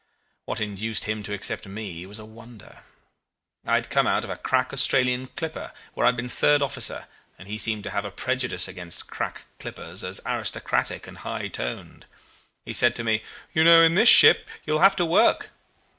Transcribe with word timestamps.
What 0.45 0.59
induced 0.59 1.03
him 1.03 1.21
to 1.21 1.33
accept 1.35 1.67
me 1.67 2.07
was 2.07 2.17
a 2.17 2.25
wonder. 2.25 2.79
I 3.63 3.75
had 3.75 3.91
come 3.91 4.07
out 4.07 4.23
of 4.23 4.31
a 4.31 4.35
crack 4.35 4.73
Australian 4.73 5.27
clipper, 5.37 5.71
where 5.93 6.07
I 6.07 6.07
had 6.09 6.15
been 6.15 6.27
third 6.27 6.63
officer, 6.63 7.05
and 7.37 7.47
he 7.47 7.59
seemed 7.59 7.83
to 7.83 7.91
have 7.91 8.03
a 8.03 8.09
prejudice 8.09 8.67
against 8.67 9.07
crack 9.11 9.45
clippers 9.59 10.03
as 10.03 10.19
aristocratic 10.25 11.05
and 11.05 11.19
high 11.19 11.49
toned. 11.49 12.07
He 12.65 12.73
said 12.73 12.95
to 12.95 13.03
me, 13.03 13.21
'You 13.53 13.63
know, 13.63 13.83
in 13.83 13.93
this 13.93 14.09
ship 14.09 14.47
you 14.65 14.73
will 14.73 14.79
have 14.81 14.95
to 14.95 15.05
work. 15.05 15.51